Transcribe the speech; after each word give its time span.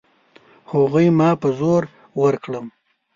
هغوی 0.71 1.07
ما 1.17 1.29
په 1.41 1.47
زور 1.59 1.83
ورکړم. 2.21 2.65